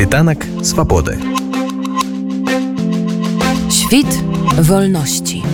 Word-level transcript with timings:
Світанак 0.00 0.46
свабоды. 0.62 1.20
Świt 3.68 4.08
wolności. 4.56 5.44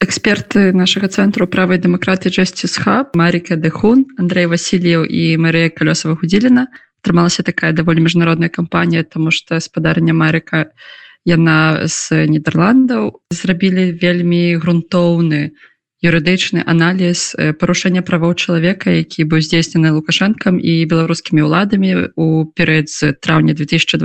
Эксперты 0.00 0.74
нашага 0.74 1.06
цэнтру 1.06 1.46
правай 1.46 1.78
дэмакратыі 1.78 2.34
Justice 2.34 2.82
Hub, 2.82 3.14
Маріка 3.14 3.54
Дэхун, 3.54 4.10
Андрей 4.18 4.50
Васильев 4.50 5.06
і 5.06 5.38
Марыя 5.38 5.70
Калёсава 5.70 6.18
Гудзіліна 6.18 6.66
атрымалася 6.98 7.46
такая 7.46 7.70
даволі 7.70 8.02
міжнародная 8.02 8.50
кампанія, 8.50 9.06
таму 9.06 9.30
што 9.30 9.62
спадарня 9.62 10.10
Марыка 10.10 10.74
яна 11.22 11.86
з 11.86 12.26
Нідерландаў 12.26 13.22
зрабілі 13.30 13.94
вельмі 13.94 14.58
грунтоўны 14.58 15.54
юрыдычны 16.00 16.64
аналіз 16.64 17.36
парушэння 17.60 18.00
правоў 18.00 18.34
чалавека, 18.34 18.90
які 18.90 19.28
быў 19.28 19.44
здзейснены 19.44 19.92
лукашэнкам 19.92 20.56
і 20.56 20.72
беларускімі 20.88 21.44
ўладамі 21.44 22.16
у 22.16 22.48
перыяд 22.56 22.88
з 22.88 23.12
траўня 23.20 23.52
2020 23.52 24.00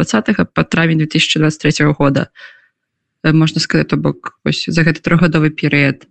па 0.51 0.61
травень 0.63 0.99
2023 0.99 1.95
года. 1.95 2.27
Можна 3.23 3.61
сказать 3.61 3.87
то 3.87 3.97
бок 3.97 4.39
за 4.45 4.83
гэты 4.83 4.99
трохгадовы 4.99 5.49
перыяд. 5.49 6.05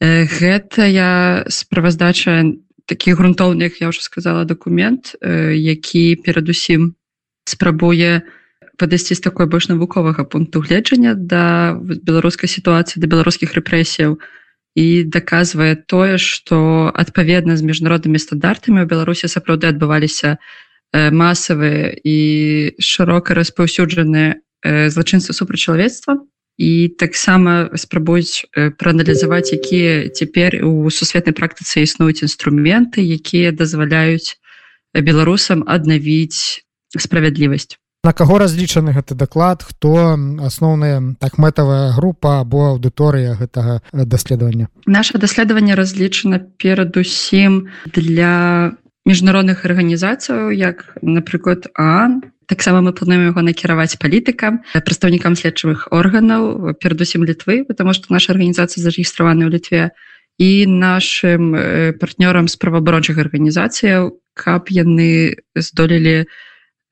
Гэта 0.00 0.86
я 0.86 1.44
справаздача 1.48 2.44
такіх 2.88 3.18
грунтоўных 3.18 3.80
я 3.80 3.88
уже 3.88 4.00
сказала 4.00 4.44
документ 4.44 5.14
які 5.20 6.16
перадусім 6.16 6.96
спрабуе 7.44 8.22
падысці 8.80 9.14
з 9.14 9.20
такой 9.20 9.46
больш 9.46 9.68
навуковага 9.68 10.24
пункту 10.24 10.64
гледжання 10.64 11.12
да 11.14 11.76
беларускай 11.82 12.48
сітуацыі 12.48 13.04
да 13.04 13.06
беларускіх 13.06 13.52
рэпрэсіяў 13.52 14.16
і 14.78 15.04
даказвае 15.10 15.74
тое 15.74 16.18
што 16.22 16.90
адпаведна 16.94 17.58
з 17.58 17.66
міжнароднымі 17.66 18.22
стандартамі 18.22 18.86
у 18.86 18.90
беларусі 18.90 19.30
сапраўды 19.32 19.66
адбываліся 19.74 20.38
масавыя 20.94 21.90
і 21.98 22.18
шырока 22.78 23.34
распаўсюджаныя 23.34 24.38
злачынства 24.94 25.34
супрацьчалавецтва 25.34 26.22
і 26.58 26.94
таксама 26.98 27.70
спрабуюць 27.74 28.46
прааналізаваць 28.78 29.50
якія 29.54 30.14
цяпер 30.14 30.62
у 30.62 30.90
сусветнай 30.94 31.34
практыцы 31.34 31.82
існуюць 31.82 32.22
інструменты 32.22 33.02
якія 33.02 33.50
дазваляюць 33.50 34.38
беларусам 34.94 35.66
аднавіць 35.66 36.62
справядлівасць 36.94 37.74
на 38.04 38.12
каго 38.12 38.38
разлічаны 38.38 38.94
гэты 38.94 39.18
даклад 39.18 39.62
хто 39.66 40.14
асноўная 40.46 41.18
так 41.18 41.38
мэтавая 41.38 41.90
група 41.92 42.40
або 42.40 42.78
аўдыторыя 42.78 43.34
гэтага 43.34 43.82
даследавання? 43.92 44.68
Наше 44.86 45.18
даследаванне 45.18 45.74
разлічана 45.74 46.38
перадусім 46.38 47.68
для 47.90 48.72
міжнародных 49.02 49.64
арганізацыяў 49.66 50.54
як 50.54 50.94
напрыклад 51.02 51.66
ан 51.74 52.22
таксама 52.46 52.80
мы 52.80 52.92
плануем 52.92 53.34
его 53.34 53.42
накіраваць 53.42 53.98
палітыкам 53.98 54.62
прадстаўнікам 54.72 55.34
следчывых 55.34 55.88
органаў 55.90 56.74
перадусім 56.78 57.26
літвы 57.26 57.64
потому 57.64 57.92
что 57.92 58.14
наша 58.14 58.32
арганізацыя 58.32 58.78
зарэгістраваны 58.78 59.42
ў 59.42 59.50
літве 59.50 59.82
і 60.38 60.70
нашим 60.70 61.50
партнёрам 61.98 62.46
з 62.46 62.54
праваабарончых 62.62 63.18
арганізацыяў 63.18 64.22
каб 64.38 64.70
яны 64.70 65.34
здолелі 65.58 66.30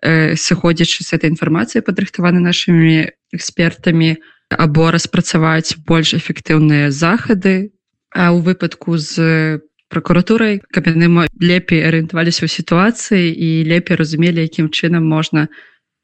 сыходзячы 0.03 1.05
с 1.05 1.13
этой 1.13 1.31
інфармацыі 1.33 1.83
падрыхтаваны 1.83 2.41
нашими 2.41 3.13
экспертамі 3.33 4.17
або 4.51 4.91
распрацаваць 4.91 5.77
больш 5.87 6.15
эфектыўныя 6.15 6.91
захады. 6.91 7.73
А 8.15 8.33
у 8.33 8.41
выпадку 8.41 8.97
з 8.97 9.61
прокуратурай 9.89 10.63
каб 10.73 10.87
яны 10.91 11.29
лепей 11.39 11.85
арыентаваліся 11.87 12.47
ў 12.47 12.51
сітуацыі 12.51 13.31
і 13.31 13.49
лепей 13.71 13.97
разумелі 13.97 14.43
якім 14.43 14.71
чынам 14.71 15.07
можна 15.07 15.49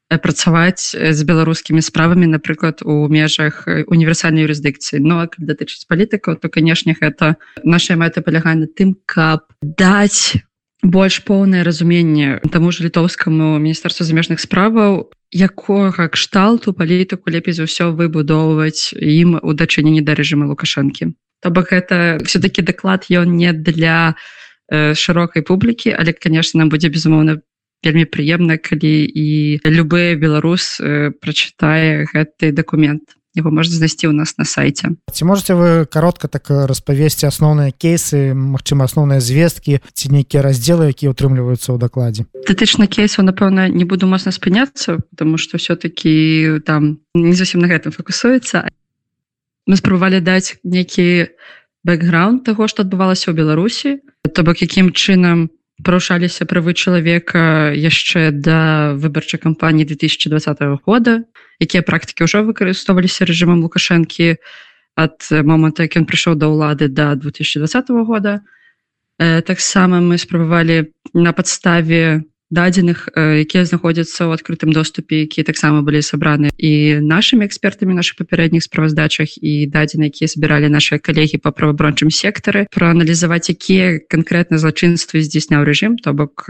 працаваць 0.09 0.93
з 0.93 1.19
беларускімі 1.25 1.81
справамі 1.81 2.29
напрыклад 2.29 2.85
у 2.85 3.07
межах 3.09 3.65
універсальнай 3.67 4.45
юрысдыкцыі. 4.45 5.01
Но 5.01 5.25
ну, 5.25 5.29
датычыць 5.37 5.87
палітыкаў 5.89 6.37
то 6.37 6.49
канешне 6.49 6.93
гэта 6.93 7.37
наша 7.63 7.97
мэта 7.97 8.21
палягае 8.21 8.55
на 8.61 8.67
тым 8.67 8.95
каб 9.05 9.49
даць 9.61 10.37
больш 10.83 11.23
поўнае 11.23 11.63
разуменне 11.63 12.39
таму 12.51 12.71
ж 12.75 12.83
літоўскаму 12.83 13.57
міністэрству 13.57 14.03
замежных 14.03 14.43
справаў 14.43 15.09
якога 15.31 16.11
кшталту 16.11 16.75
палітыку 16.75 17.31
лепей 17.31 17.55
за 17.55 17.65
ўсё 17.65 17.95
выбудоўваць 17.95 18.93
ім 18.93 19.39
у 19.41 19.51
дачыненні 19.55 20.03
да 20.03 20.13
рэжыма 20.13 20.45
лукашэнкі. 20.51 21.15
То 21.41 21.49
бок 21.49 21.71
гэта 21.71 22.19
все-таки 22.27 22.61
даклад 22.61 23.07
ён 23.09 23.33
не 23.39 23.55
для 23.55 24.15
э, 24.69 24.93
шырокай 24.93 25.41
публікі 25.41 25.95
але 25.95 26.13
конечно 26.13 26.59
нам 26.59 26.69
будзе 26.69 26.91
безумоўна 26.91 27.39
вельмі 27.83 28.05
прыемна 28.05 28.59
калі 28.59 29.07
і 29.07 29.59
любы 29.65 30.15
беларус 30.19 30.79
э, 30.79 31.11
прачытае 31.15 32.11
гэты 32.11 32.51
документ 32.51 33.15
его 33.35 33.51
можна 33.51 33.75
знайсці 33.75 34.07
у 34.07 34.11
нас 34.11 34.37
на 34.37 34.45
сайте. 34.45 34.89
Ці 35.11 35.25
можете 35.25 35.53
вы 35.53 35.85
коротко 35.85 36.27
так 36.27 36.49
распавесці 36.49 37.25
асноўныя 37.25 37.71
кейсы 37.71 38.33
Мачыма 38.33 38.85
асноўныя 38.85 39.19
звесткі 39.19 39.81
ці 39.93 40.05
нейкія 40.13 40.45
раздзелы 40.45 40.93
якія 40.93 41.11
утрымліваюцца 41.11 41.73
ў 41.73 41.77
дакладзе 41.81 42.25
датычна 42.45 42.85
кейсу 42.87 43.25
напэўна 43.25 43.69
не 43.69 43.85
буду 43.85 44.05
моцна 44.05 44.31
спыняцца 44.31 45.01
потому 45.09 45.37
что 45.37 45.57
все-таки 45.57 46.59
там 46.65 46.99
не 47.13 47.33
зусім 47.33 47.61
на 47.61 47.67
гэтым 47.67 47.91
фокусуецца 47.91 48.69
мы 49.65 49.75
спрабавалі 49.77 50.21
даць 50.21 50.59
некі 50.63 51.33
бэкграунд 51.83 52.45
таго 52.45 52.69
што 52.69 52.85
адбывалася 52.85 53.31
ў 53.31 53.37
беларусі 53.37 53.89
то 54.33 54.43
бок 54.43 54.61
якім 54.61 54.93
чынам 54.93 55.49
парушаліся 55.81 56.45
правы 56.45 56.77
чалавека 56.77 57.73
яшчэ 57.73 58.29
да 58.35 58.93
выбарчай 58.99 59.41
кампаніі 59.41 59.89
2020 59.89 60.85
года 60.85 61.25
якія 61.63 61.81
практыкі 61.81 62.29
ўжо 62.29 62.43
выкарыстоўваліся 62.45 63.25
рэжымам 63.25 63.63
лукашэнкі 63.65 64.37
ад 64.95 65.17
моманта 65.31 65.87
як 65.87 65.97
ён 65.97 66.05
прыйшоў 66.05 66.37
да 66.37 66.49
ўлады 66.49 66.87
да 66.87 67.15
2020 67.15 67.89
года. 68.05 68.41
Таксама 69.17 70.01
мы 70.01 70.17
спрабавалі 70.17 70.93
на 71.13 71.33
падставе 71.33 72.25
дадзеных 72.53 73.09
якія 73.17 73.65
знаходзяцца 73.65 74.29
ў 74.29 74.37
адкрытым 74.37 74.69
доступе 74.69 75.25
якія 75.25 75.41
таксама 75.41 75.81
былі 75.81 76.05
сабраны 76.05 76.53
і 76.61 77.01
нашими 77.01 77.49
экспертамі 77.49 77.97
наших 77.97 78.21
папярэдніх 78.21 78.61
справаздачах 78.61 79.41
і 79.41 79.65
дадзены 79.65 80.13
якія 80.13 80.29
збіралі 80.29 80.69
наши 80.69 81.01
калегі 81.01 81.41
по 81.41 81.49
правабрончым 81.49 82.13
сектары 82.13 82.69
проаналізаваць 82.69 83.49
якія 83.49 83.97
конкретна 84.05 84.61
злачынствы 84.61 85.25
здзейсняў 85.25 85.65
рэжым 85.65 85.97
то 85.97 86.13
бок 86.13 86.45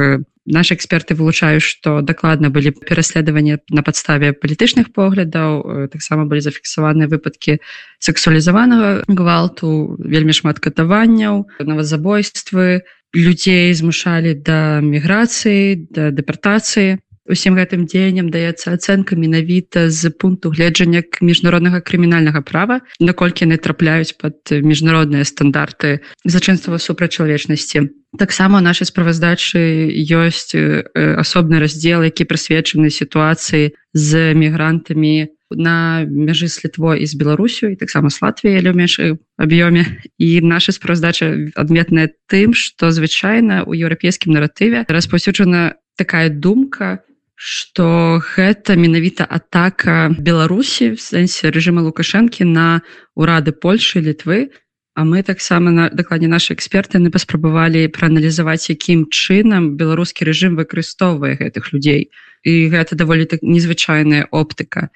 наши 0.46 0.76
эксперты 0.76 1.16
вылучаюць 1.16 1.64
что 1.64 2.02
дакладна 2.02 2.52
былі 2.52 2.76
пераследаванні 2.76 3.64
на 3.72 3.82
падставе 3.82 4.36
палітычных 4.36 4.92
поглядаў 4.92 5.88
таксама 5.88 6.28
былі 6.28 6.44
зафіксаваныя 6.44 7.08
выпадкі 7.08 7.64
сексуалізаванага 8.04 9.08
гвалту 9.08 9.96
вельмі 10.04 10.36
шмат 10.36 10.60
катаванняў 10.60 11.48
навазабойствы 11.64 12.84
людзей 13.14 13.74
змушалі 13.74 14.34
да 14.34 14.82
міграцыі 14.82 15.88
да 15.90 16.12
дэпартацыі. 16.12 17.00
Усім 17.24 17.56
гэтым 17.56 17.88
дзеянням 17.88 18.28
даецца 18.28 18.76
ацэнка 18.76 19.16
менавіта 19.16 19.88
з 19.88 20.12
пункту 20.12 20.52
гледжання 20.52 21.08
міжнароднага 21.24 21.80
крымінальнага 21.80 22.44
права 22.44 22.84
наколькі 23.00 23.48
яны 23.48 23.56
трапляюць 23.56 24.12
под 24.20 24.36
міжнародныя 24.52 25.24
стандарты 25.24 26.04
зачынства 26.28 26.76
супрацьчалавечнасці 26.76 27.88
таксама 28.20 28.60
нашай 28.60 28.92
справаздачы 28.92 29.88
ёсць 30.04 30.52
асобны 31.00 31.64
раздзел 31.64 32.04
які 32.04 32.28
прысвечаны 32.28 32.92
сітуацыі 32.92 33.72
з 33.96 34.36
мігрантамі 34.36 35.32
на 35.56 36.06
мяжы 36.06 36.48
з 36.48 36.66
літво 36.66 36.96
і 36.96 37.06
з 37.06 37.14
беларусю 37.16 37.72
і 37.72 37.76
таксама 37.76 38.10
с 38.10 38.22
латвіяй 38.22 38.60
але 38.60 38.74
меншай 38.74 39.18
аб'ёме. 39.38 39.86
І 40.18 40.42
наша 40.42 40.72
справаздача 40.72 41.54
адметная 41.56 42.10
тым 42.30 42.54
что 42.54 42.92
звычайна 42.92 43.64
у 43.64 43.74
еўрапейскім 43.74 44.34
наратыве 44.34 44.86
распаўсюджана 44.88 45.76
такая 45.98 46.30
думка 46.30 47.04
что 47.36 48.22
гэта 48.24 48.76
менавіта 48.80 49.26
атака 49.28 50.16
беларусі 50.16 50.96
в 50.96 51.02
сэнсе 51.02 51.52
рэжыма 51.52 51.84
лукашэнкі 51.84 52.48
на 52.48 52.82
урады 53.16 53.52
польши 53.52 54.00
літвы. 54.00 54.56
А 54.96 55.04
мы 55.04 55.24
таксама 55.24 55.72
на 55.72 55.90
дакладне 55.90 56.28
наши 56.28 56.54
эксперты 56.54 57.00
не 57.02 57.10
паспрабавалі 57.10 57.90
прааналізаваць 57.90 58.70
якім 58.70 59.10
чынам 59.10 59.74
беларускі 59.76 60.24
рэжым 60.24 60.56
выкарыстоўвае 60.56 61.36
гэтых 61.42 61.74
людзей. 61.74 62.14
І 62.46 62.70
гэта 62.70 62.96
даволі 62.96 63.26
так 63.26 63.42
незвычайная 63.42 64.30
оптыка 64.30 64.94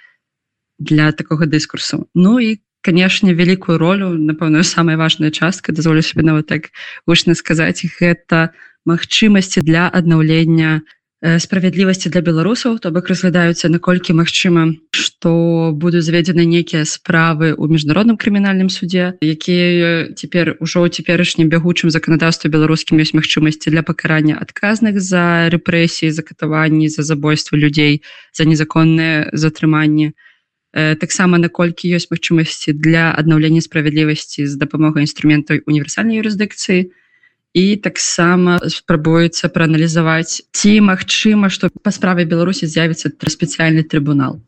для 0.80 1.12
такога 1.12 1.46
дыскурсу 1.46 2.08
Ну 2.14 2.40
і 2.40 2.60
канешне 2.82 3.34
вялікую 3.34 3.78
ролю 3.78 4.14
напэўную 4.16 4.64
самая 4.64 4.98
важная 4.98 5.32
частка 5.32 5.74
дазволю 5.74 6.02
себе 6.02 6.24
нават 6.24 6.48
так 6.48 6.70
гучна 7.08 7.36
сказаць 7.36 7.84
гэта 8.00 8.54
магчымасці 8.86 9.62
для 9.62 9.90
аднаўлення 9.92 10.82
справядлівасці 11.20 12.14
для 12.14 12.22
беларусаў 12.22 12.78
то 12.78 12.92
бок 12.94 13.10
разглядаюцца 13.10 13.74
наколькі 13.74 14.14
магчыма 14.14 14.78
што 14.94 15.74
будуць 15.74 16.06
заведзены 16.06 16.46
нейкія 16.46 16.86
справы 16.86 17.58
ў 17.58 17.66
міжнародным 17.74 18.22
крымінальным 18.22 18.70
суде 18.70 19.18
якія 19.26 20.14
цяпер 20.14 20.62
ужо 20.62 20.86
ў 20.86 20.94
цяперашнім 20.94 21.50
бягучым 21.50 21.90
заканадаўстве 21.90 22.54
беларускім 22.54 23.02
ёсць 23.02 23.18
магчымасці 23.18 23.74
для 23.74 23.82
пакарання 23.82 24.38
адказных 24.38 25.02
за 25.02 25.50
рэпрэсіі 25.50 26.14
за 26.14 26.22
катаванні 26.22 26.86
за 26.94 27.02
забойства 27.02 27.58
людзей 27.58 28.06
за 28.38 28.46
незаконныя 28.46 29.34
затрыманні 29.34 30.14
таксама 30.74 31.38
наколькі 31.38 31.90
ёсць 31.96 32.12
магчымасці 32.12 32.74
для 32.76 33.12
аднаўлення 33.16 33.62
справядлівасці 33.62 34.46
з 34.46 34.54
дапамогай 34.60 35.08
інструментаў 35.08 35.64
універсальнай 35.66 36.20
юрысдыкцыі. 36.20 36.92
І 37.58 37.66
таксама 37.82 38.60
спрабуецца 38.70 39.50
прааналізаваць 39.50 40.46
ці 40.52 40.72
магчыма 40.84 41.50
што 41.50 41.72
па 41.82 41.90
справе 41.96 42.28
беларусі 42.28 42.68
з'явіцца 42.68 43.10
спецыяльны 43.10 43.82
трыбунал. 43.88 44.44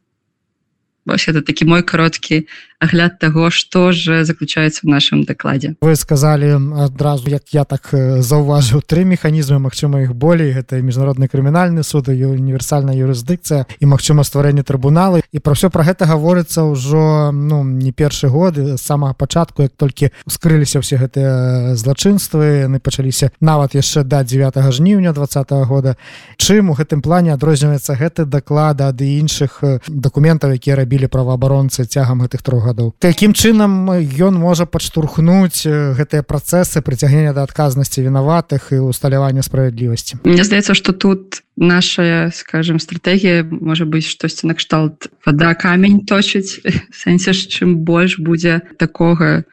Вось 1.06 1.28
это 1.28 1.42
такі 1.42 1.66
мой 1.66 1.82
кароткі 1.82 2.46
агляд 2.80 3.20
таго 3.20 3.50
што 3.50 3.92
ж 3.92 4.24
заключаецца 4.24 4.82
в 4.84 4.90
нашым 4.90 5.24
дакладзе 5.24 5.76
вы 5.82 5.96
сказалі 5.96 6.58
адразу 6.80 7.30
як 7.30 7.54
я 7.54 7.64
так 7.64 7.90
заўважыў 7.94 8.82
тры 8.82 9.06
механізмы 9.06 9.60
Мачыма 9.60 10.02
іх 10.04 10.16
болей 10.16 10.52
гэта 10.52 10.82
міжнародны 10.82 11.28
крымінальны 11.28 11.84
суд 11.84 12.10
і 12.10 12.26
універсальная 12.26 12.96
юрысдыкцыя 12.96 13.66
і 13.80 13.86
магчыма 13.86 14.24
стварэнне 14.24 14.64
трыбуналы 14.64 15.22
і 15.32 15.40
пра 15.40 15.54
ўсё 15.54 15.70
пра 15.70 15.84
гэта 15.84 16.06
гаворыцца 16.06 16.68
ўжо 16.68 17.32
ну 17.32 17.64
не 17.64 17.92
першы 17.92 18.28
год 18.28 18.80
самага 18.80 19.14
пачатку 19.14 19.64
як 19.64 19.74
толькі 19.76 20.12
ускрыліся 20.26 20.80
ўсе 20.80 20.98
гэтыя 21.00 21.76
злачынствы 21.76 22.68
яны 22.68 22.80
пачаліся 22.80 23.32
нават 23.40 23.76
яшчэ 23.76 24.04
да 24.04 24.24
9 24.24 24.56
жніўня 24.72 25.14
два 25.14 25.26
-го 25.26 25.66
года. 25.66 25.96
Чым 26.38 26.72
у 26.72 26.74
гэтым 26.74 27.02
плане 27.02 27.34
адрозніваецца 27.34 27.96
гэты 27.96 28.26
даклада 28.26 28.90
ад 28.90 29.02
іншых 29.02 29.64
дакументаў 29.88 30.52
якія 30.52 30.76
рабілі 30.76 31.08
праваабаронцы 31.08 31.86
цягам 31.86 32.22
гэтых 32.24 32.42
трох 32.42 32.69
гадоў 32.70 32.94
такім 33.02 33.34
чынам 33.34 33.90
ён 33.98 34.38
можа 34.38 34.70
падштурхнуць 34.70 35.66
гэтыя 35.66 36.24
працэсы 36.24 36.86
прыцягнення 36.86 37.34
да 37.34 37.44
адказнасці 37.44 38.06
вінаватых 38.06 38.72
і 38.72 38.86
усталявання 38.86 39.44
справядлівасці. 39.44 40.22
Мне 40.24 40.44
здаецца 40.46 40.78
что 40.78 40.94
тут 40.94 41.44
наша 41.58 42.32
скажем 42.32 42.80
стратегія 42.80 43.44
можа 43.44 43.84
быць 43.90 44.08
штосьці 44.08 44.48
накшталт 44.48 45.10
вода 45.26 45.54
камень 45.54 46.06
точыць. 46.06 46.62
Сэнсе 47.02 47.34
ж 47.34 47.50
чым 47.50 47.82
больш 47.84 48.22
будзе 48.22 48.62
такога 48.78 49.44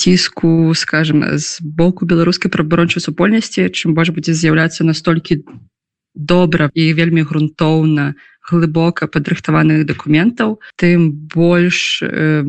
ціску 0.00 0.72
скажем 0.74 1.24
з 1.36 1.60
боку 1.60 2.06
беларускай 2.06 2.48
прабарончай 2.48 3.04
супольнасці 3.04 3.68
чым 3.68 3.92
больш 3.92 4.14
будзе 4.16 4.32
з'яўляцца 4.32 4.86
настолькі 4.88 5.44
добра 6.14 6.70
і 6.74 6.92
вельмі 6.96 7.22
грунтоўна 7.22 8.14
глыбока 8.50 9.06
падрыхтаваных 9.06 9.86
дакументаў 9.86 10.58
тым 10.76 11.10
больш 11.34 12.02
э, 12.02 12.44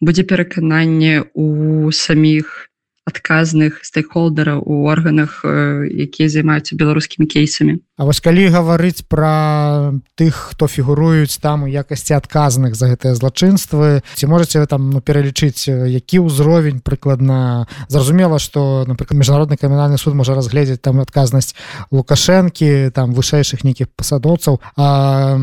будзе 0.00 0.22
перакананне 0.22 1.24
у 1.34 1.90
саміх 1.90 2.68
адказных 3.06 3.86
стейкхолдераў 3.86 4.66
у 4.66 4.84
органах 4.90 5.46
э, 5.46 5.86
якія 5.86 6.26
займаюцца 6.28 6.74
беларускімі 6.74 7.30
кейсамі. 7.30 7.78
А 7.96 8.04
вось 8.04 8.18
калі 8.20 8.50
гаварыць 8.50 9.06
пра 9.06 9.94
тых 10.18 10.52
хто 10.52 10.66
фігуруюць 10.66 11.38
там 11.38 11.64
у 11.64 11.70
якасці 11.70 12.18
адказных 12.18 12.74
за 12.74 12.90
гэтыя 12.90 13.14
злачынствы 13.14 14.02
ці 14.18 14.26
можете 14.26 14.58
вы 14.58 14.66
там 14.66 14.90
ну, 14.90 14.98
пералічыць 15.00 15.70
які 15.70 16.26
ўзровень 16.26 16.82
прыкладна? 16.82 17.70
Зразумела 17.86 18.42
что 18.42 18.84
напрыклад 18.90 19.22
міжнародны 19.22 19.54
камінальны 19.54 20.02
суд 20.02 20.18
можа 20.18 20.34
разгледзець 20.34 20.82
там 20.82 20.98
адказнасць 20.98 21.54
лукашэнкі 21.94 22.90
там 22.90 23.14
вышэйшых 23.14 23.62
нейкіх 23.62 23.86
пасадоўцаў 23.94 24.58
а 24.74 25.38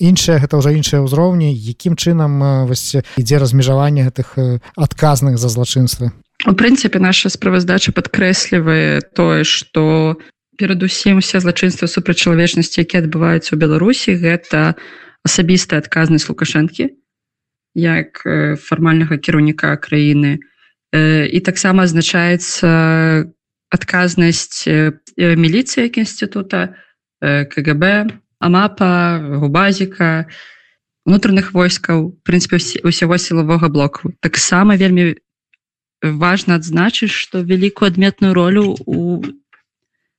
іншыя 0.00 0.40
гэта 0.40 0.56
ўжо 0.56 0.72
іншыя 0.72 1.04
ўзроўні 1.04 1.52
якім 1.52 2.00
чынам 2.00 2.64
вось 2.64 2.96
ідзе 3.20 3.36
размежаванне 3.36 4.08
гэтых 4.08 4.40
адказных 4.72 5.36
за 5.36 5.52
злачынствы 5.52 6.16
У 6.46 6.52
прынцыпе 6.52 7.00
наша 7.00 7.32
справаздача 7.32 7.92
падкрэслівае 7.96 9.00
тое 9.16 9.44
што 9.48 10.20
перадусім 10.60 11.24
усе 11.24 11.40
злачынства 11.40 11.88
супрацьчалавечнасці 11.88 12.84
які 12.84 13.00
адбываюцца 13.00 13.56
ў 13.56 13.58
беларусі 13.64 14.14
гэта 14.20 14.76
асабістая 15.24 15.80
адказнасць 15.80 16.28
лукашэнкі 16.28 16.92
як 17.74 18.20
фармальнага 18.60 19.18
кіраўніка 19.18 19.72
краіны. 19.80 20.38
І 20.94 21.38
таксама 21.40 21.88
азначаецца 21.88 22.68
адказнасць 23.72 24.68
міліцыі 25.18 25.88
як 25.88 25.98
інстытута 25.98 26.76
кгб 27.24 27.82
амапа 28.38 28.92
губазіка 29.40 30.28
унутраных 31.08 31.56
войскаў 31.56 32.14
прынцыпе 32.22 32.60
усяго 32.84 33.16
сілавога 33.18 33.72
блоку. 33.72 34.12
Таксама 34.20 34.76
вельмі 34.76 35.16
важно 36.04 36.60
адзначыць 36.60 37.10
что 37.10 37.40
вялікую 37.40 37.88
адметную 37.88 38.34
ролю 38.34 38.76
у 38.84 39.24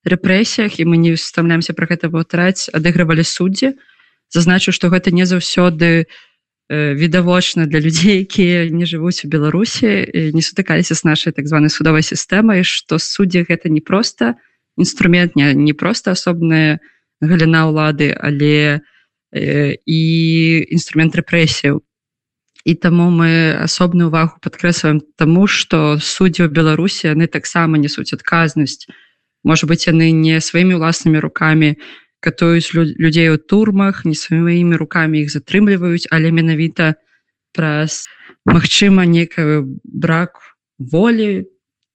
рэпрэсіях 0.06 0.80
і 0.82 0.86
мы 0.90 0.98
не 0.98 1.14
устаўляемся 1.14 1.78
про 1.78 1.86
гэта 1.86 2.10
паўтараць 2.10 2.74
адыгрывалі 2.74 3.22
суддзі 3.22 3.78
зазначу 4.34 4.74
что 4.74 4.90
гэта 4.90 5.14
не 5.14 5.30
заўсёды 5.30 6.10
відавочна 6.70 7.70
для 7.70 7.80
людзей 7.80 8.26
якія 8.26 8.70
не 8.74 8.90
жывуць 8.90 9.22
у 9.26 9.30
беларусі 9.30 10.10
не 10.34 10.42
сутыкаліся 10.42 10.98
з 10.98 11.06
нашай 11.06 11.34
так 11.34 11.46
званой 11.46 11.70
судовой 11.70 12.02
сістэмай 12.02 12.66
что 12.66 12.98
суддзі 12.98 13.46
гэта 13.46 13.70
не 13.70 13.82
просто 13.82 14.34
інструмент 14.78 15.36
не 15.36 15.54
не 15.54 15.74
просто 15.74 16.18
асобная 16.18 16.82
галіна 17.22 17.70
ўлады 17.70 18.10
але 18.18 18.82
э, 19.30 19.78
і 19.86 20.02
інструмент 20.74 21.14
рэпрэсіяў 21.14 21.86
і 22.66 22.74
таму 22.76 23.10
мы 23.14 23.54
асобную 23.62 24.10
увагу 24.10 24.42
падкрэсваем 24.42 25.02
таму 25.22 25.46
што 25.46 26.02
суддзі 26.02 26.46
ў 26.46 26.50
беларусі 26.50 27.14
яны 27.14 27.30
таксама 27.30 27.78
несуць 27.78 28.12
адказнасць 28.18 28.90
может 29.46 29.70
быть 29.70 29.86
яны 29.86 30.10
не 30.12 30.42
сваімі 30.42 30.82
ўласнымі 30.82 31.22
руками 31.22 31.78
катуюць 32.26 32.74
людзей 32.74 33.30
у 33.30 33.38
турмах 33.38 34.02
не 34.10 34.18
сваімі 34.18 34.82
руками 34.82 35.22
іх 35.22 35.30
затрымліваюць 35.30 36.10
але 36.10 36.34
менавіта 36.34 36.98
праз 37.54 38.10
Мачыма 38.46 39.06
некую 39.10 39.82
брак 39.84 40.38
волі 40.78 41.50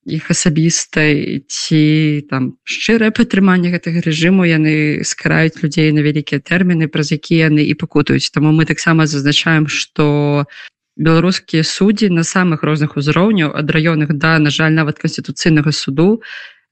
іх 0.06 0.30
асабістай 0.32 1.44
ці 1.44 1.82
там 2.30 2.56
шчырае 2.64 3.12
падтрыманне 3.12 3.68
гэтага 3.74 4.00
рэжыму 4.00 4.48
яны 4.48 5.04
скараюць 5.04 5.60
людзей 5.60 5.92
на 5.92 6.00
вялікія 6.00 6.40
тэрміны 6.40 6.88
праз 6.88 7.12
якія 7.12 7.52
яны 7.52 7.64
і 7.68 7.74
пакутаюць 7.76 8.32
Таму 8.32 8.52
мы 8.56 8.64
таксама 8.64 9.04
зазначаем 9.04 9.68
што 9.68 10.48
беларускія 10.96 11.64
суддзі 11.64 12.08
на 12.12 12.24
самых 12.24 12.64
розных 12.64 12.96
узроўняў 12.96 13.52
ад 13.52 13.68
раённых 13.68 14.16
да 14.16 14.38
на 14.38 14.50
жаль 14.50 14.72
нават 14.72 14.96
канстытуцыйнага 14.98 15.72
суду 15.72 16.22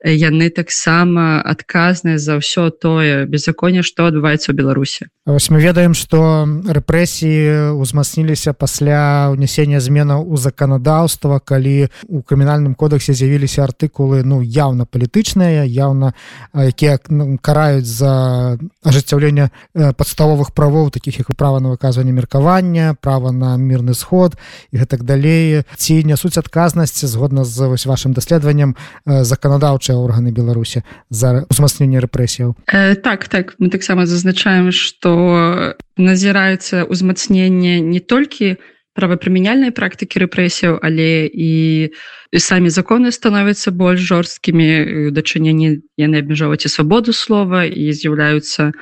яны 0.04 0.50
таксама 0.50 1.42
адказныя 1.42 2.18
за 2.18 2.38
ўсё 2.38 2.70
тое 2.70 3.26
беззаконне 3.26 3.82
што 3.82 4.06
адбываецца 4.06 4.52
ў 4.52 4.54
беларусе 4.54 5.10
Вось 5.28 5.50
мы 5.50 5.60
ведаем 5.60 5.92
што 5.92 6.46
рэпрэсіі 6.46 7.74
ўзмацніліся 7.76 8.54
пасля 8.54 9.28
ўнясення 9.34 9.80
зменаў 9.80 10.24
у 10.24 10.36
заканадаўства 10.36 11.40
калі 11.42 11.90
у 12.08 12.22
крымінальным 12.22 12.74
кодексе 12.74 13.12
з'явіліся 13.12 13.66
артыкулы 13.66 14.22
ну 14.22 14.40
яўна 14.40 14.86
палітычныя 14.86 15.66
яўна 15.66 16.14
якія 16.54 16.98
ну, 17.10 17.36
караюць 17.42 17.88
за 17.88 18.58
ажыццяўлення 18.84 19.50
падставовых 19.74 20.54
правоў 20.54 20.90
таких 20.90 21.18
як 21.18 21.34
права 21.36 21.60
на 21.60 21.74
выказванне 21.74 22.12
меркавання 22.12 22.94
права 23.00 23.32
на 23.32 23.56
мірны 23.56 23.94
сход 23.94 24.36
і 24.70 24.78
гэтак 24.78 25.02
далей. 25.04 25.62
Ці 25.76 26.04
нясуць 26.04 26.38
адказнасць 26.38 27.04
згодна 27.04 27.44
з 27.44 27.68
вось 27.68 27.86
вашим 27.86 28.12
даследаваннем 28.12 28.76
заканадаўча 29.06 29.87
выканаўчыя 29.88 29.96
органы 29.96 30.32
беларусі 30.32 30.82
за 31.10 31.46
узмацненне 31.50 32.00
рэпрэсіяў? 32.00 32.54
Э, 32.66 32.94
так 32.94 33.28
так. 33.28 33.54
Мы 33.58 33.70
таксама 33.70 34.06
зазначаем 34.06 34.72
что 34.72 35.76
назіраюцца 35.96 36.84
ўзмацненне 36.88 37.80
не 37.80 38.00
толькі 38.00 38.56
правапрымяняльнай 38.94 39.70
практыкі 39.70 40.26
рэпрэсіяў 40.26 40.80
але 40.82 41.26
і 41.26 41.90
і 42.32 42.38
самі 42.38 42.68
законы 42.68 43.12
становяцца 43.12 43.70
больш 43.70 44.00
жорсткімі. 44.00 45.10
Дачыненні 45.12 45.80
яны 45.96 46.16
абмяжоўваць 46.20 46.66
і 46.66 46.68
свабоду 46.68 47.12
слова 47.12 47.64
і 47.64 47.92
з'яўляюцца 47.92 48.72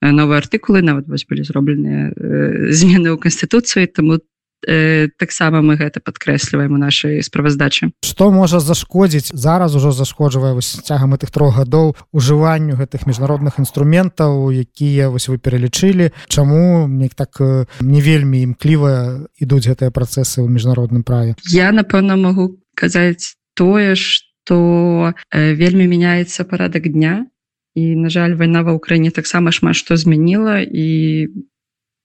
новыя 0.00 0.38
артыкулы 0.40 0.82
нават 0.82 1.08
вось 1.08 1.24
былі 1.24 1.44
зробленыя 1.44 2.12
э, 2.12 2.72
змены 2.72 3.12
ў 3.12 3.18
канстытуцыі 3.20 3.88
таму 3.88 4.20
э, 4.66 5.08
таксама 5.18 5.62
мы 5.62 5.76
гэта 5.76 6.00
падкрэсліваем 6.02 6.74
у 6.74 6.78
нашай 6.78 7.22
справаздачы. 7.22 7.90
Что 8.02 8.30
можа 8.30 8.60
зашкодзіць 8.60 9.32
зараз 9.32 9.74
ужо 9.74 9.92
зашкоджвае 9.92 10.58
цягам 10.60 11.14
гэтых 11.14 11.30
трох 11.30 11.56
гадоў 11.56 11.96
ужыванню 12.12 12.76
гэтых 12.76 13.06
міжнародных 13.06 13.58
інструментаў 13.58 14.50
якія 14.50 15.08
вось 15.08 15.28
вы 15.28 15.38
пералічылі 15.38 16.10
чаму 16.28 16.86
мне 16.86 17.08
так 17.08 17.40
не 17.80 18.00
вельмі 18.00 18.42
імкліва 18.42 19.30
ідуць 19.38 19.66
гэтыя 19.70 19.90
працэсы 19.90 20.42
ў 20.42 20.48
міжнародным 20.50 21.06
праве? 21.06 21.38
Я 21.48 21.72
напэўна 21.72 22.16
могу 22.16 22.58
казаць 22.74 23.38
тое 23.54 23.94
что 23.96 25.14
э, 25.32 25.54
вельмі 25.54 25.86
мяняецца 25.86 26.44
парадак 26.44 26.88
дня. 26.88 27.26
І 27.76 27.92
на 27.96 28.08
жаль 28.08 28.32
вайна 28.40 28.62
ва 28.64 28.72
ўкраіне 28.72 29.12
таксама 29.12 29.52
шмат 29.52 29.76
што 29.76 30.00
змяніла 30.00 30.64
і 30.64 31.28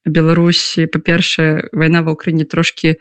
беларусі. 0.06 0.86
Па-першае 0.86 1.68
вайна 1.72 2.02
ва 2.02 2.16
ўкраіне 2.16 2.44
трошки 2.44 2.98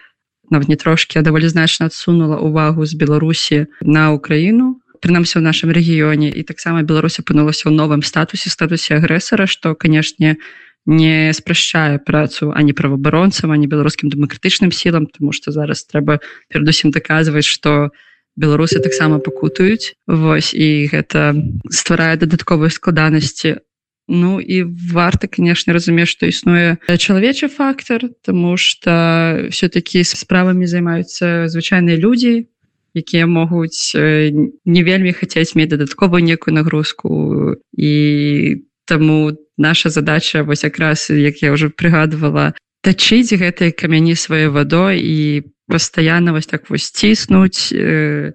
нават 0.51 0.67
не 0.67 0.75
трошки 0.75 1.17
а 1.17 1.23
даволі 1.23 1.47
значна 1.47 1.87
адсунула 1.87 2.37
увагу 2.37 2.85
з 2.85 2.93
беларусі 2.93 3.71
на 3.81 4.11
украіну 4.11 4.81
прынамсі 5.01 5.41
ў 5.41 5.43
нашым 5.43 5.73
рэгіёне. 5.73 6.29
І 6.29 6.45
таксама 6.45 6.85
Беларусь 6.85 7.17
апынулася 7.17 7.67
ў 7.67 7.73
новым 7.73 8.05
статусе 8.05 8.53
статусе 8.53 9.01
агрэсара 9.01 9.49
што 9.49 9.73
канешне 9.73 10.37
не 10.85 11.33
спрашчае 11.33 11.97
працу 11.97 12.53
ані 12.53 12.73
праваабаронцам 12.73 13.51
ані 13.51 13.65
беларускім 13.65 14.09
дэмакратычным 14.09 14.71
сілам 14.71 15.05
тому 15.09 15.33
что 15.33 15.51
зараз 15.51 15.85
трэба 15.85 16.21
перадусім 16.49 16.89
даказваць 16.93 17.45
что 17.45 17.89
беларусы 18.37 18.79
таксама 18.81 19.19
пакутаюць 19.19 19.93
Вось 20.07 20.53
і 20.53 20.89
гэта 20.89 21.33
стварае 21.69 22.17
дадатковыя 22.17 22.69
складанасці 22.69 23.61
Ну 24.11 24.41
і 24.43 24.63
варта 24.91 25.31
конечно 25.31 25.71
разумець 25.71 26.11
што 26.11 26.27
існуе 26.27 26.75
чалавечы 26.99 27.47
фактор 27.47 28.11
тому 28.21 28.57
что 28.59 29.47
все-таки 29.55 30.03
справамі 30.03 30.67
займаюцца 30.67 31.47
звычайныя 31.47 31.95
людзі 31.95 32.51
якія 32.93 33.23
могуць 33.23 33.95
не 33.95 34.81
вельмі 34.83 35.15
хацець 35.15 35.55
мець 35.55 35.71
дадатковую 35.71 36.23
некую 36.23 36.51
нагрузку. 36.55 37.55
І 37.71 38.63
таму 38.85 39.31
наша 39.57 39.89
задача 39.89 40.43
вось 40.43 40.63
якраз 40.63 41.09
як 41.09 41.39
я 41.43 41.51
уже 41.55 41.71
прыгадывала 41.71 42.51
тачыць 42.83 43.31
гэтай 43.31 43.71
камяні 43.71 44.19
сваёй 44.19 44.51
вадой 44.51 44.99
і 44.99 45.47
пастаянна 45.71 46.35
вось 46.35 46.51
так 46.51 46.67
вось 46.69 46.91
ціснуць 46.91 47.71
э, 47.71 48.33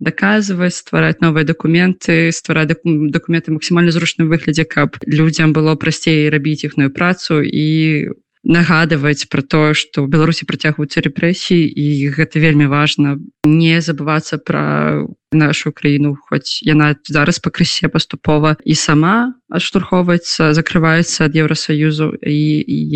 даказваць 0.00 0.76
ствараць 0.78 1.20
новыя 1.20 1.44
дакументы 1.44 2.30
ствараць 2.32 2.70
дакументы 2.70 3.52
максімальна 3.52 3.90
зручным 3.90 4.30
выглядзе 4.30 4.64
каб 4.64 4.96
людзям 5.06 5.52
было 5.52 5.74
прасцей 5.74 6.30
рабіць 6.30 6.64
іхную 6.64 6.90
працу 6.94 7.42
і 7.42 8.14
нагадваць 8.44 9.26
про 9.28 9.42
тое 9.42 9.74
что 9.74 10.06
в 10.06 10.08
беларусі 10.08 10.46
працягваюцца 10.46 11.02
рэпрэсіі 11.02 11.66
і 11.66 11.86
гэта 12.14 12.38
вельмі 12.38 12.70
важна 12.70 13.18
не 13.48 13.80
забывацца 13.80 14.36
про 14.38 15.08
нашу 15.32 15.72
краіну 15.72 16.16
хоць 16.28 16.60
яна 16.64 16.94
зараз 17.08 17.40
пакрысе 17.44 17.88
паступова 17.88 18.56
і 18.64 18.74
сама 18.74 19.34
адштурхоўваецца 19.48 20.52
закрываецца 20.56 21.28
ад 21.28 21.36
еўросаюзу 21.36 22.12
і 22.20 22.38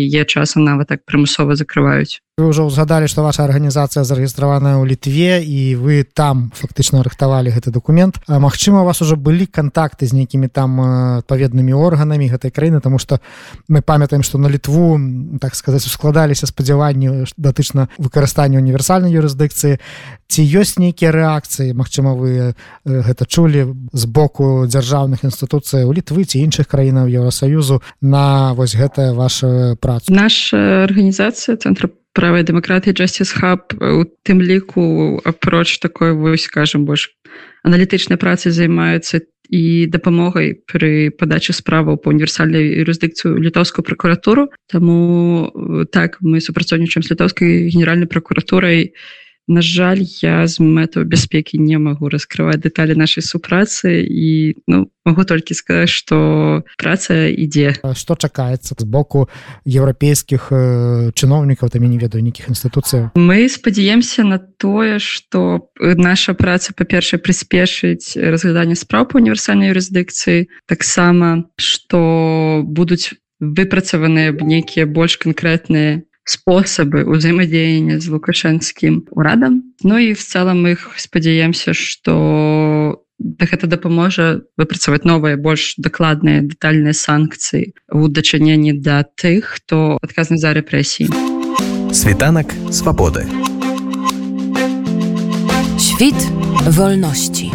яе 0.05 0.25
часам 0.25 0.65
нават 0.65 0.93
так 0.93 1.05
прымусова 1.05 1.57
закрываюць 1.57 2.21
вы 2.33 2.49
ўжо 2.49 2.65
ўзгадалі 2.65 3.05
што 3.05 3.21
ваша 3.21 3.45
арганізацыя 3.45 4.01
зарэгістраваная 4.01 4.81
ў 4.81 4.89
літве 4.89 5.45
і 5.45 5.77
вы 5.77 6.01
там 6.01 6.49
фактычна 6.57 7.05
рыхтавалі 7.05 7.53
гэты 7.53 7.69
документ. 7.69 8.17
Мачыма 8.25 8.81
у 8.81 8.89
вас 8.89 9.05
уже 9.05 9.13
былі 9.13 9.45
контакты 9.45 10.09
з 10.09 10.17
нейкімі 10.17 10.49
там 10.49 10.81
адпаведнымі 11.21 11.77
органамі 11.77 12.33
гэтай 12.33 12.49
краіны 12.49 12.81
тому 12.81 12.97
что 12.97 13.21
мы 13.69 13.85
памятаем 13.85 14.25
что 14.25 14.41
на 14.41 14.49
літву 14.49 14.97
так 15.37 15.53
сказаць 15.53 15.85
ускладаліся 15.85 16.49
спадзяванню 16.49 17.29
датычна 17.37 17.93
выкарыстання 18.01 18.57
універсальнай 18.57 19.13
юрысдыкцыі. 19.13 19.77
Ці 20.25 20.41
ёсць 20.43 20.77
нейкія 20.79 21.11
рэакцыі 21.15 21.73
Мачыма 21.73 22.13
вы 22.13 22.53
гэта 22.85 23.25
чулі 23.25 23.73
з 23.91 24.03
боку 24.05 24.67
дзяржаўных 24.67 25.23
інстытуцый 25.23 25.87
у 25.87 25.91
літвы 25.95 26.27
ці 26.27 26.43
іншых 26.43 26.67
краінаў 26.67 27.07
еўросаюзу 27.07 27.81
на 28.01 28.53
вось 28.53 28.75
гэтая 28.75 29.13
ваша 29.13 29.75
праца? 29.79 30.11
Наша 30.11 30.83
арганізацыя 30.83 31.57
цэнтра 31.57 31.89
правай 32.13 32.45
дэмакратыі 32.45 32.93
Justice 32.93 33.33
Hub 33.41 33.73
у 33.79 34.05
тым 34.23 34.41
ліку 34.41 35.19
апроч 35.25 35.79
такой 35.79 36.13
вось 36.13 36.45
скажем 36.45 36.85
больш 36.85 37.09
аналітычнай 37.65 38.21
працы 38.21 38.53
займаецца 38.53 39.25
і 39.49 39.89
дапамогай 39.91 40.53
пры 40.69 41.11
падачы 41.11 41.53
справаў 41.53 41.97
по 41.97 42.13
універсальнай 42.13 42.79
юрысдыкцыю 42.81 43.37
літоўскую 43.37 43.83
пракуратуру. 43.83 44.49
Таму 44.71 45.51
так 45.91 46.17
мы 46.21 46.39
супрацоўнічаем 46.39 47.03
з 47.03 47.11
літоўскай 47.11 47.69
генеральнай 47.69 48.07
пракуратурай 48.07 48.93
На 49.47 49.61
жаль 49.61 49.99
я 50.23 50.47
з 50.47 50.63
мэтаў 50.63 51.03
бяспекі 51.03 51.59
не 51.59 51.75
магу 51.75 52.07
раскрываць 52.07 52.63
дэталі 52.63 52.95
нашай 52.95 53.23
супрацы 53.23 53.99
і 53.99 54.55
ну 54.67 54.87
могу 55.03 55.27
толькі 55.27 55.51
сказаць 55.51 55.91
что 55.91 56.63
праца 56.79 57.27
ідзе 57.27 57.75
что 57.91 58.15
чакаецца 58.15 58.75
з 58.79 58.85
боку 58.87 59.27
еўрапейскіх 59.67 60.47
чыноўнікаў 61.11 61.69
там 61.69 61.83
не 61.83 61.99
ведаю 61.99 62.23
нейкіх 62.23 62.47
інстытуцыяў 62.55 63.11
мы 63.19 63.49
спадзяемся 63.51 64.23
на 64.23 64.39
тое 64.39 65.03
что 65.03 65.67
наша 65.79 66.33
праца 66.33 66.71
па-першае 66.71 67.19
прыспешыць 67.19 68.15
разгляданне 68.15 68.79
спраў 68.79 69.11
по 69.11 69.19
універсальнай 69.19 69.75
юрысдыкцыі 69.75 70.47
таксама 70.71 71.51
что 71.59 72.63
будуць 72.63 73.11
выпрацаваныя 73.43 74.31
нейкія 74.31 74.87
больш 74.87 75.19
канкрэтныя 75.19 76.07
спосабы 76.25 77.03
ўзаемадзеяння 77.03 77.99
з 77.99 78.05
лукашэнскім 78.13 79.11
урадам 79.11 79.75
Ну 79.83 79.99
і 79.99 80.13
в 80.15 80.21
цэлым 80.23 80.63
іх 80.71 80.95
спадзяемся 80.97 81.73
что 81.73 83.01
гэта 83.19 83.67
дапаможа 83.67 84.43
выпрацаваць 84.57 85.07
новыя 85.07 85.37
больш 85.37 85.75
дакладныя 85.77 86.43
дэтальныя 86.43 86.95
санкцыі 86.95 87.75
у 87.91 88.07
дачыненні 88.07 88.79
да 88.79 89.03
тых 89.03 89.59
хто 89.59 89.99
адказны 90.01 90.39
за 90.39 90.55
рэпрэсіі 90.55 91.33
світанак 91.93 92.53
свабоды. 92.71 93.27
Świt 95.77 96.15
wolności. 96.65 97.51